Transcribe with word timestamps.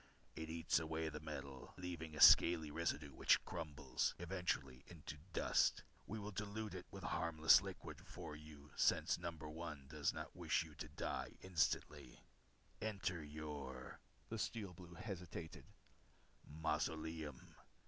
It 0.35 0.49
eats 0.49 0.79
away 0.79 1.09
the 1.09 1.19
metal, 1.19 1.75
leaving 1.77 2.15
a 2.15 2.19
scaly 2.21 2.71
residue 2.71 3.13
which 3.13 3.45
crumbles 3.45 4.15
eventually 4.17 4.83
into 4.87 5.19
dust. 5.31 5.83
"We 6.07 6.17
will 6.17 6.31
dilute 6.31 6.73
it 6.73 6.87
with 6.89 7.03
a 7.03 7.09
harmless 7.09 7.61
liquid 7.61 8.01
for 8.07 8.35
you 8.35 8.71
since 8.75 9.19
No. 9.19 9.29
1 9.29 9.85
does 9.89 10.11
not 10.11 10.35
wish 10.35 10.63
you 10.63 10.73
to 10.73 10.89
die 10.89 11.37
instantly. 11.43 12.23
"Enter 12.81 13.23
your" 13.23 13.99
the 14.29 14.39
Steel 14.39 14.73
Blue 14.73 14.95
hesitated 14.95 15.65
"mausoleum. 16.47 17.53